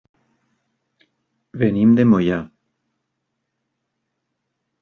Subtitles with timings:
[1.63, 2.41] Venim de Moià.